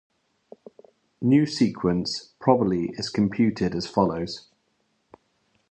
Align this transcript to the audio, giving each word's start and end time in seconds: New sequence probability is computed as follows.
New 1.21 1.45
sequence 1.45 2.33
probability 2.39 2.89
is 2.97 3.11
computed 3.11 3.75
as 3.75 3.85
follows. 3.85 4.47